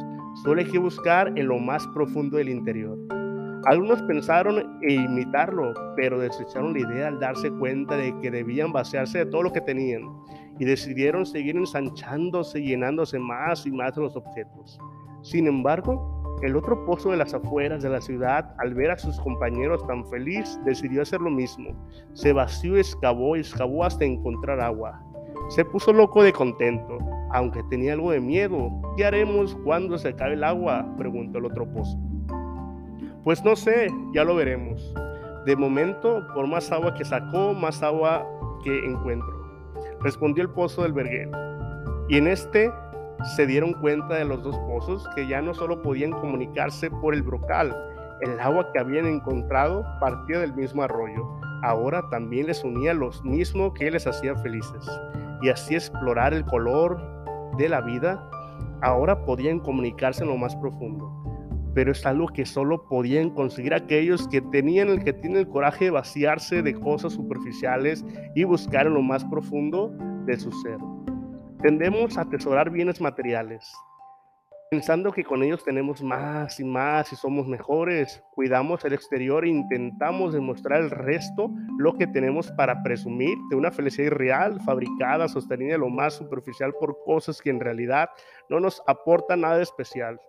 Solo 0.43 0.59
hay 0.59 0.67
que 0.67 0.79
buscar 0.79 1.31
en 1.37 1.47
lo 1.47 1.59
más 1.59 1.85
profundo 1.89 2.37
del 2.37 2.49
interior. 2.49 2.97
Algunos 3.65 4.01
pensaron 4.03 4.79
e 4.81 4.93
imitarlo, 4.93 5.73
pero 5.95 6.19
desecharon 6.19 6.73
la 6.73 6.79
idea 6.79 7.07
al 7.07 7.19
darse 7.19 7.49
cuenta 7.51 7.95
de 7.95 8.13
que 8.19 8.29
debían 8.29 8.73
vaciarse 8.73 9.19
de 9.19 9.25
todo 9.25 9.43
lo 9.43 9.53
que 9.53 9.61
tenían 9.61 10.01
y 10.59 10.65
decidieron 10.65 11.25
seguir 11.25 11.55
ensanchándose 11.55 12.59
y 12.59 12.67
llenándose 12.67 13.17
más 13.19 13.65
y 13.65 13.71
más 13.71 13.95
de 13.95 14.01
los 14.01 14.15
objetos. 14.17 14.79
Sin 15.21 15.47
embargo, 15.47 16.37
el 16.41 16.57
otro 16.57 16.85
pozo 16.85 17.11
de 17.11 17.17
las 17.17 17.33
afueras 17.33 17.81
de 17.81 17.89
la 17.89 18.01
ciudad, 18.01 18.53
al 18.57 18.73
ver 18.73 18.91
a 18.91 18.97
sus 18.97 19.17
compañeros 19.21 19.85
tan 19.87 20.05
feliz, 20.07 20.59
decidió 20.65 21.01
hacer 21.01 21.21
lo 21.21 21.29
mismo. 21.29 21.69
Se 22.11 22.33
vació, 22.33 22.75
excavó 22.75 23.37
y 23.37 23.39
excavó 23.39 23.85
hasta 23.85 24.03
encontrar 24.03 24.59
agua. 24.59 25.01
Se 25.47 25.63
puso 25.63 25.93
loco 25.93 26.21
de 26.21 26.33
contento, 26.33 26.97
aunque 27.31 27.63
tenía 27.69 27.93
algo 27.93 28.11
de 28.11 28.19
miedo. 28.19 28.71
¿Qué 28.97 29.05
haremos 29.05 29.55
cuando 29.63 29.97
se 29.97 30.09
acabe 30.09 30.33
el 30.33 30.43
agua? 30.43 30.85
preguntó 30.97 31.37
el 31.39 31.45
otro 31.45 31.65
pozo. 31.71 31.97
Pues 33.23 33.41
no 33.41 33.55
sé, 33.55 33.87
ya 34.13 34.25
lo 34.25 34.35
veremos. 34.35 34.93
De 35.45 35.55
momento, 35.55 36.27
por 36.33 36.45
más 36.45 36.69
agua 36.73 36.93
que 36.93 37.05
sacó, 37.05 37.53
más 37.53 37.81
agua 37.81 38.27
que 38.65 38.85
encuentro. 38.85 39.33
Respondió 40.01 40.43
el 40.43 40.49
pozo 40.49 40.83
del 40.83 40.91
verguero. 40.91 41.31
Y 42.09 42.17
en 42.17 42.27
este 42.27 42.69
se 43.37 43.47
dieron 43.47 43.73
cuenta 43.75 44.15
de 44.15 44.25
los 44.25 44.43
dos 44.43 44.57
pozos 44.67 45.07
que 45.15 45.25
ya 45.25 45.41
no 45.41 45.53
solo 45.53 45.81
podían 45.81 46.11
comunicarse 46.11 46.91
por 46.91 47.13
el 47.13 47.23
brocal, 47.23 47.73
el 48.19 48.37
agua 48.41 48.69
que 48.73 48.79
habían 48.79 49.05
encontrado 49.05 49.85
partía 50.01 50.39
del 50.39 50.53
mismo 50.53 50.83
arroyo. 50.83 51.25
Ahora 51.63 52.03
también 52.09 52.47
les 52.47 52.61
unía 52.61 52.93
los 52.93 53.23
mismos 53.23 53.71
que 53.73 53.89
les 53.89 54.05
hacía 54.05 54.35
felices. 54.35 54.85
Y 55.41 55.47
así 55.47 55.75
explorar 55.75 56.33
el 56.33 56.43
color 56.43 57.01
de 57.57 57.69
la 57.69 57.79
vida, 57.79 58.29
ahora 58.81 59.23
podían 59.23 59.61
comunicarse 59.61 60.23
en 60.23 60.29
lo 60.29 60.35
más 60.35 60.57
profundo 60.57 61.22
pero 61.73 61.91
es 61.91 62.05
algo 62.05 62.27
que 62.27 62.45
solo 62.45 62.87
podían 62.87 63.29
conseguir 63.31 63.73
aquellos 63.73 64.27
que 64.27 64.41
tenían 64.41 64.89
el 64.89 65.03
que 65.03 65.13
tienen 65.13 65.39
el 65.39 65.47
coraje 65.47 65.85
de 65.85 65.91
vaciarse 65.91 66.61
de 66.61 66.73
cosas 66.73 67.13
superficiales 67.13 68.05
y 68.35 68.43
buscar 68.43 68.87
en 68.87 68.93
lo 68.93 69.01
más 69.01 69.25
profundo 69.25 69.91
de 70.25 70.37
su 70.37 70.51
ser. 70.51 70.77
Tendemos 71.61 72.17
a 72.17 72.21
atesorar 72.21 72.69
bienes 72.69 72.99
materiales, 72.99 73.71
pensando 74.69 75.11
que 75.11 75.23
con 75.23 75.43
ellos 75.43 75.63
tenemos 75.63 76.03
más 76.03 76.59
y 76.59 76.63
más 76.63 77.11
y 77.13 77.15
somos 77.15 77.47
mejores. 77.47 78.21
Cuidamos 78.33 78.83
el 78.85 78.93
exterior 78.93 79.45
e 79.45 79.49
intentamos 79.49 80.33
demostrar 80.33 80.81
al 80.81 80.89
resto 80.89 81.51
lo 81.77 81.93
que 81.93 82.07
tenemos 82.07 82.51
para 82.51 82.83
presumir 82.83 83.37
de 83.49 83.55
una 83.55 83.71
felicidad 83.71 84.07
irreal, 84.07 84.59
fabricada, 84.61 85.27
sostenida 85.27 85.77
lo 85.77 85.89
más 85.89 86.15
superficial 86.15 86.73
por 86.79 86.97
cosas 87.05 87.41
que 87.41 87.49
en 87.49 87.59
realidad 87.59 88.09
no 88.49 88.59
nos 88.59 88.81
aportan 88.87 89.41
nada 89.41 89.61
especial. 89.61 90.19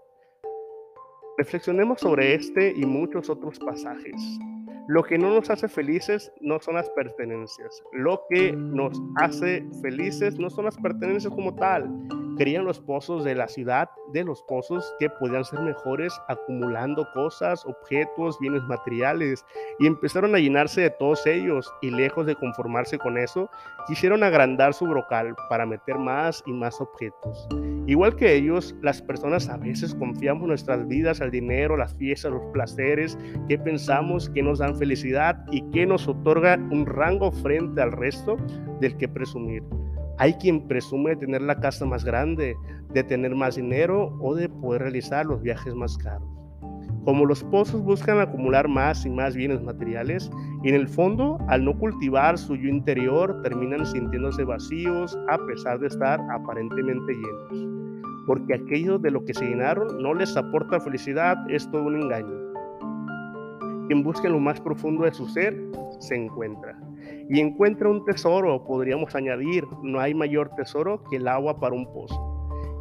Reflexionemos 1.36 2.00
sobre 2.00 2.34
este 2.34 2.72
y 2.76 2.86
muchos 2.86 3.28
otros 3.28 3.58
pasajes. 3.58 4.38
Lo 4.86 5.02
que 5.02 5.18
no 5.18 5.34
nos 5.34 5.50
hace 5.50 5.66
felices 5.66 6.30
no 6.40 6.60
son 6.60 6.74
las 6.74 6.88
pertenencias. 6.90 7.82
Lo 7.92 8.22
que 8.30 8.52
nos 8.52 9.00
hace 9.16 9.66
felices 9.82 10.38
no 10.38 10.48
son 10.48 10.66
las 10.66 10.76
pertenencias 10.76 11.32
como 11.32 11.54
tal. 11.54 11.90
Querían 12.36 12.64
los 12.64 12.80
pozos 12.80 13.22
de 13.24 13.34
la 13.34 13.46
ciudad, 13.46 13.88
de 14.12 14.24
los 14.24 14.42
pozos 14.42 14.92
que 14.98 15.08
podían 15.08 15.44
ser 15.44 15.60
mejores 15.60 16.12
acumulando 16.28 17.06
cosas, 17.14 17.64
objetos, 17.64 18.38
bienes 18.40 18.62
materiales 18.64 19.44
y 19.78 19.86
empezaron 19.86 20.34
a 20.34 20.38
llenarse 20.38 20.80
de 20.80 20.90
todos 20.90 21.26
ellos 21.26 21.72
y 21.80 21.90
lejos 21.90 22.26
de 22.26 22.34
conformarse 22.34 22.98
con 22.98 23.18
eso, 23.18 23.48
quisieron 23.86 24.24
agrandar 24.24 24.74
su 24.74 24.86
brocal 24.86 25.34
para 25.48 25.66
meter 25.66 25.96
más 25.98 26.42
y 26.46 26.52
más 26.52 26.80
objetos. 26.80 27.46
Igual 27.86 28.16
que 28.16 28.34
ellos, 28.34 28.74
las 28.82 29.02
personas 29.02 29.48
a 29.48 29.56
veces 29.58 29.94
confiamos 29.94 30.48
nuestras 30.48 30.88
vidas 30.88 31.20
al 31.20 31.30
dinero, 31.30 31.76
las 31.76 31.94
fiestas, 31.94 32.32
los 32.32 32.42
placeres 32.52 33.18
que 33.48 33.58
pensamos 33.58 34.30
que 34.30 34.42
nos 34.42 34.58
dan 34.58 34.76
felicidad 34.76 35.44
y 35.50 35.62
que 35.70 35.86
nos 35.86 36.08
otorga 36.08 36.56
un 36.70 36.86
rango 36.86 37.30
frente 37.30 37.82
al 37.82 37.92
resto 37.92 38.36
del 38.80 38.96
que 38.96 39.08
presumir. 39.08 39.62
Hay 40.18 40.34
quien 40.34 40.68
presume 40.68 41.10
de 41.10 41.16
tener 41.16 41.42
la 41.42 41.58
casa 41.58 41.84
más 41.84 42.04
grande, 42.04 42.56
de 42.92 43.02
tener 43.02 43.34
más 43.34 43.56
dinero 43.56 44.16
o 44.20 44.34
de 44.34 44.48
poder 44.48 44.82
realizar 44.82 45.26
los 45.26 45.42
viajes 45.42 45.74
más 45.74 45.98
caros. 45.98 46.28
Como 47.04 47.26
los 47.26 47.44
pozos 47.44 47.82
buscan 47.82 48.18
acumular 48.20 48.66
más 48.66 49.04
y 49.04 49.10
más 49.10 49.34
bienes 49.34 49.60
materiales, 49.62 50.30
y 50.62 50.70
en 50.70 50.74
el 50.74 50.88
fondo, 50.88 51.38
al 51.48 51.64
no 51.64 51.78
cultivar 51.78 52.38
su 52.38 52.56
yo 52.56 52.68
interior, 52.68 53.42
terminan 53.42 53.84
sintiéndose 53.84 54.44
vacíos 54.44 55.18
a 55.28 55.36
pesar 55.46 55.80
de 55.80 55.88
estar 55.88 56.18
aparentemente 56.30 57.12
llenos. 57.12 58.24
Porque 58.26 58.54
aquello 58.54 58.98
de 58.98 59.10
lo 59.10 59.22
que 59.24 59.34
se 59.34 59.44
llenaron 59.44 60.02
no 60.02 60.14
les 60.14 60.34
aporta 60.34 60.80
felicidad, 60.80 61.36
es 61.50 61.70
todo 61.70 61.82
un 61.82 62.00
engaño. 62.00 62.44
Quien 63.88 64.02
busca 64.02 64.28
en 64.28 64.32
lo 64.32 64.40
más 64.40 64.58
profundo 64.60 65.04
de 65.04 65.12
su 65.12 65.26
ser, 65.28 65.60
se 65.98 66.14
encuentra. 66.14 66.78
Y 67.28 67.40
encuentra 67.40 67.88
un 67.88 68.04
tesoro, 68.04 68.64
podríamos 68.64 69.14
añadir, 69.14 69.64
no 69.82 70.00
hay 70.00 70.14
mayor 70.14 70.50
tesoro 70.56 71.02
que 71.10 71.16
el 71.16 71.28
agua 71.28 71.58
para 71.58 71.74
un 71.74 71.86
pozo 71.92 72.33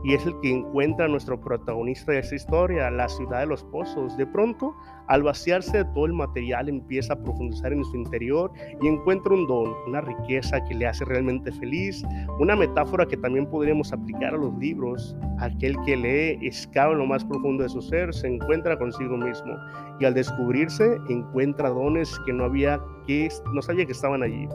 y 0.04 0.14
es 0.14 0.26
el 0.26 0.40
que 0.42 0.52
encuentra 0.52 1.06
a 1.06 1.08
nuestro 1.08 1.40
protagonista 1.40 2.12
de 2.12 2.20
esta 2.20 2.36
historia, 2.36 2.92
la 2.92 3.08
ciudad 3.08 3.40
de 3.40 3.46
los 3.48 3.64
pozos. 3.66 4.16
De 4.18 4.26
pronto, 4.26 4.76
al 5.08 5.24
vaciarse 5.24 5.80
de 5.80 5.86
todo 5.86 6.06
el 6.06 6.14
material, 6.14 6.70
empieza 6.70 7.14
a 7.14 7.16
profundizar 7.16 7.72
en 7.72 7.84
su 7.86 7.96
interior 7.96 8.52
y 8.82 8.88
encuentra 8.88 9.34
un 9.34 9.48
don, 9.48 9.74
una 9.88 10.02
riqueza 10.02 10.64
que 10.66 10.76
le 10.76 10.88
hace 10.88 11.06
realmente 11.06 11.52
feliz, 11.52 12.04
una 12.40 12.56
metáfora 12.56 13.06
que 13.06 13.18
también 13.18 13.50
podríamos 13.50 13.94
aplicar 13.94 14.34
a 14.34 14.38
los 14.38 14.54
libros. 14.58 15.16
Aquel 15.40 15.76
que 15.86 15.96
lee, 15.96 16.48
excava 16.48 16.94
en 16.94 17.00
lo 17.00 17.06
más 17.06 17.24
profundo 17.24 17.64
de 17.64 17.70
su 17.70 17.82
ser, 17.82 18.14
se 18.14 18.28
encuentra 18.28 18.78
consigo 18.78 19.18
mismo 19.18 19.56
y 20.00 20.06
al 20.06 20.14
descubrirse 20.14 21.00
encuentra 21.10 21.70
dones 21.70 22.20
que 22.26 22.34
no 22.34 22.46
había 22.46 22.80
que 23.08 23.30
no 23.54 23.62
sabía 23.62 23.86
que 23.86 23.92
estaban 23.92 24.24
allí. 24.24 24.48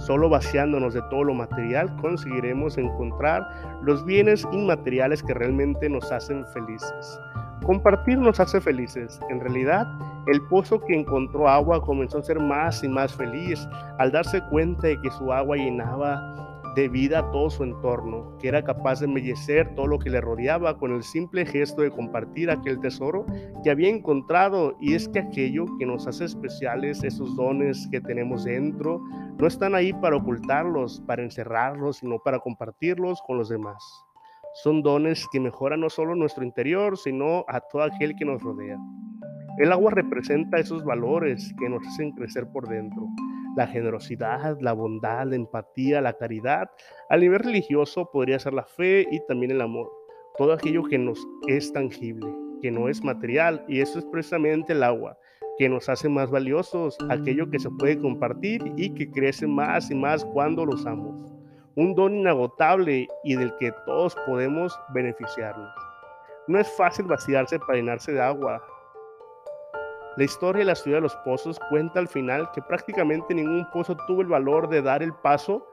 Solo 0.00 0.30
vaciándonos 0.30 0.94
de 0.94 1.02
todo 1.10 1.24
lo 1.24 1.34
material 1.34 1.94
conseguiremos 1.96 2.78
encontrar 2.78 3.46
los 3.82 4.02
bienes 4.04 4.48
inmateriales 4.50 5.22
que 5.22 5.34
realmente 5.34 5.90
nos 5.90 6.10
hacen 6.10 6.46
felices. 6.54 7.20
Compartir 7.64 8.16
nos 8.16 8.40
hace 8.40 8.62
felices. 8.62 9.20
En 9.28 9.40
realidad, 9.40 9.86
el 10.26 10.40
pozo 10.48 10.80
que 10.80 10.98
encontró 10.98 11.46
agua 11.46 11.82
comenzó 11.82 12.18
a 12.18 12.22
ser 12.22 12.40
más 12.40 12.82
y 12.82 12.88
más 12.88 13.14
feliz 13.14 13.68
al 13.98 14.10
darse 14.10 14.40
cuenta 14.48 14.88
de 14.88 14.98
que 15.02 15.10
su 15.10 15.30
agua 15.30 15.58
llenaba 15.58 16.59
de 16.74 16.88
vida 16.88 17.18
a 17.18 17.30
todo 17.30 17.50
su 17.50 17.64
entorno, 17.64 18.36
que 18.38 18.48
era 18.48 18.62
capaz 18.62 19.00
de 19.00 19.06
embellecer 19.06 19.74
todo 19.74 19.86
lo 19.86 19.98
que 19.98 20.10
le 20.10 20.20
rodeaba 20.20 20.78
con 20.78 20.92
el 20.92 21.02
simple 21.02 21.44
gesto 21.44 21.82
de 21.82 21.90
compartir 21.90 22.50
aquel 22.50 22.80
tesoro 22.80 23.26
que 23.62 23.70
había 23.70 23.88
encontrado. 23.88 24.76
Y 24.80 24.94
es 24.94 25.08
que 25.08 25.20
aquello 25.20 25.66
que 25.78 25.86
nos 25.86 26.06
hace 26.06 26.24
especiales, 26.24 27.02
esos 27.02 27.34
dones 27.36 27.88
que 27.90 28.00
tenemos 28.00 28.44
dentro, 28.44 29.00
no 29.38 29.46
están 29.46 29.74
ahí 29.74 29.92
para 29.92 30.16
ocultarlos, 30.16 31.00
para 31.06 31.22
encerrarlos, 31.22 31.98
sino 31.98 32.18
para 32.18 32.38
compartirlos 32.38 33.20
con 33.26 33.38
los 33.38 33.48
demás. 33.48 33.82
Son 34.62 34.82
dones 34.82 35.26
que 35.32 35.40
mejoran 35.40 35.80
no 35.80 35.90
solo 35.90 36.14
nuestro 36.14 36.44
interior, 36.44 36.96
sino 36.96 37.44
a 37.48 37.60
todo 37.60 37.82
aquel 37.82 38.14
que 38.16 38.24
nos 38.24 38.42
rodea. 38.42 38.78
El 39.58 39.72
agua 39.72 39.92
representa 39.92 40.58
esos 40.58 40.84
valores 40.84 41.52
que 41.58 41.68
nos 41.68 41.86
hacen 41.86 42.12
crecer 42.12 42.46
por 42.52 42.68
dentro 42.68 43.06
la 43.56 43.66
generosidad, 43.66 44.58
la 44.60 44.72
bondad, 44.72 45.26
la 45.26 45.36
empatía, 45.36 46.00
la 46.00 46.14
caridad. 46.14 46.70
A 47.08 47.16
nivel 47.16 47.40
religioso 47.40 48.10
podría 48.12 48.38
ser 48.38 48.54
la 48.54 48.64
fe 48.64 49.06
y 49.10 49.20
también 49.26 49.52
el 49.52 49.60
amor. 49.60 49.90
Todo 50.36 50.52
aquello 50.52 50.84
que 50.84 50.98
nos 50.98 51.26
es 51.48 51.72
tangible, 51.72 52.32
que 52.62 52.70
no 52.70 52.88
es 52.88 53.02
material, 53.02 53.64
y 53.68 53.80
eso 53.80 53.98
es 53.98 54.04
precisamente 54.06 54.72
el 54.72 54.82
agua 54.82 55.18
que 55.60 55.68
nos 55.68 55.90
hace 55.90 56.08
más 56.08 56.30
valiosos, 56.30 56.96
aquello 57.10 57.50
que 57.50 57.58
se 57.58 57.68
puede 57.68 58.00
compartir 58.00 58.62
y 58.76 58.94
que 58.94 59.10
crece 59.10 59.46
más 59.46 59.90
y 59.90 59.94
más 59.94 60.24
cuando 60.24 60.64
lo 60.64 60.72
usamos. 60.72 61.22
Un 61.76 61.94
don 61.94 62.16
inagotable 62.16 63.06
y 63.24 63.36
del 63.36 63.54
que 63.58 63.70
todos 63.84 64.16
podemos 64.26 64.74
beneficiarnos. 64.94 65.70
No 66.48 66.58
es 66.58 66.76
fácil 66.78 67.04
vaciarse 67.04 67.58
para 67.58 67.74
llenarse 67.74 68.10
de 68.10 68.22
agua. 68.22 68.62
La 70.20 70.24
historia 70.24 70.58
de 70.58 70.66
la 70.66 70.74
ciudad 70.74 70.98
de 70.98 71.00
los 71.04 71.16
pozos 71.24 71.58
cuenta 71.70 71.98
al 71.98 72.06
final 72.06 72.50
que 72.52 72.60
prácticamente 72.60 73.34
ningún 73.34 73.66
pozo 73.72 73.96
tuvo 74.06 74.20
el 74.20 74.26
valor 74.26 74.68
de 74.68 74.82
dar 74.82 75.02
el 75.02 75.14
paso 75.14 75.66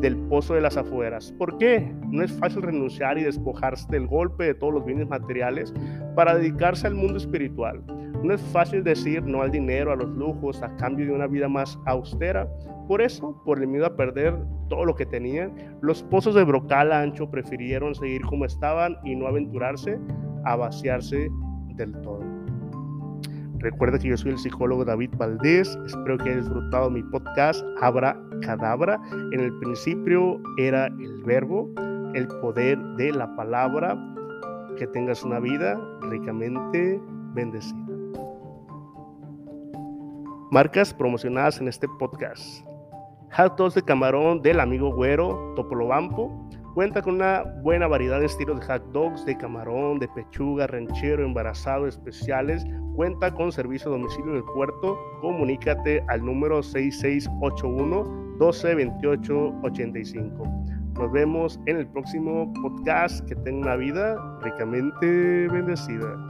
del 0.00 0.16
pozo 0.16 0.54
de 0.54 0.62
las 0.62 0.78
afueras. 0.78 1.30
¿Por 1.32 1.58
qué? 1.58 1.94
No 2.06 2.22
es 2.22 2.32
fácil 2.32 2.62
renunciar 2.62 3.18
y 3.18 3.24
despojarse 3.24 3.86
del 3.90 4.06
golpe 4.06 4.44
de 4.44 4.54
todos 4.54 4.72
los 4.72 4.86
bienes 4.86 5.06
materiales 5.06 5.74
para 6.16 6.34
dedicarse 6.34 6.86
al 6.86 6.94
mundo 6.94 7.18
espiritual. 7.18 7.84
No 8.22 8.32
es 8.32 8.40
fácil 8.40 8.82
decir 8.82 9.22
no 9.22 9.42
al 9.42 9.50
dinero, 9.50 9.92
a 9.92 9.96
los 9.96 10.08
lujos, 10.08 10.62
a 10.62 10.74
cambio 10.76 11.04
de 11.04 11.12
una 11.12 11.26
vida 11.26 11.50
más 11.50 11.78
austera. 11.84 12.48
Por 12.88 13.02
eso, 13.02 13.38
por 13.44 13.58
el 13.58 13.66
miedo 13.66 13.84
a 13.84 13.96
perder 13.96 14.34
todo 14.70 14.86
lo 14.86 14.94
que 14.94 15.04
tenían, 15.04 15.78
los 15.82 16.02
pozos 16.04 16.34
de 16.34 16.44
brocal 16.44 16.90
ancho 16.90 17.30
prefirieron 17.30 17.94
seguir 17.94 18.22
como 18.22 18.46
estaban 18.46 18.96
y 19.04 19.14
no 19.14 19.26
aventurarse 19.26 19.98
a 20.46 20.56
vaciarse 20.56 21.28
del 21.74 21.92
todo. 22.00 22.29
Recuerda 23.60 23.98
que 23.98 24.08
yo 24.08 24.16
soy 24.16 24.32
el 24.32 24.38
psicólogo 24.38 24.86
David 24.86 25.10
Valdés. 25.18 25.78
Espero 25.84 26.16
que 26.16 26.30
hayas 26.30 26.44
disfrutado 26.44 26.88
mi 26.88 27.02
podcast 27.02 27.62
Abra 27.82 28.18
Cadabra. 28.40 28.98
En 29.32 29.40
el 29.40 29.52
principio 29.58 30.40
era 30.56 30.86
el 30.86 31.22
verbo, 31.24 31.68
el 32.14 32.26
poder 32.40 32.78
de 32.96 33.12
la 33.12 33.36
palabra. 33.36 33.98
Que 34.78 34.86
tengas 34.86 35.22
una 35.24 35.40
vida 35.40 35.78
ricamente 36.08 36.98
bendecida. 37.34 37.76
Marcas 40.50 40.94
promocionadas 40.94 41.60
en 41.60 41.68
este 41.68 41.86
podcast. 41.98 42.64
Hot 43.36 43.58
dogs 43.58 43.74
de 43.74 43.82
camarón 43.82 44.40
del 44.40 44.58
amigo 44.58 44.90
Güero 44.94 45.52
Topolobampo. 45.54 46.48
Cuenta 46.74 47.02
con 47.02 47.16
una 47.16 47.42
buena 47.62 47.88
variedad 47.88 48.20
de 48.20 48.26
estilos 48.26 48.58
de 48.58 48.66
hot 48.66 48.84
dogs 48.92 49.26
de 49.26 49.36
camarón, 49.36 49.98
de 49.98 50.08
pechuga, 50.08 50.66
ranchero, 50.66 51.24
embarazado, 51.26 51.86
especiales. 51.86 52.64
Cuenta 53.00 53.32
con 53.32 53.50
servicio 53.50 53.88
a 53.88 53.92
domicilio 53.92 54.32
en 54.32 54.36
el 54.36 54.44
puerto. 54.44 54.98
Comunícate 55.22 56.04
al 56.08 56.22
número 56.22 56.62
6681 56.62 58.04
122885. 58.38 60.44
Nos 60.98 61.10
vemos 61.10 61.58
en 61.64 61.78
el 61.78 61.86
próximo 61.86 62.52
podcast. 62.60 63.26
Que 63.26 63.34
tenga 63.36 63.68
una 63.68 63.76
vida 63.76 64.38
ricamente 64.42 65.48
bendecida. 65.48 66.29